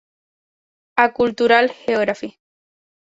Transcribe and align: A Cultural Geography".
A 0.97 1.13
Cultural 1.13 1.69
Geography". 1.85 2.35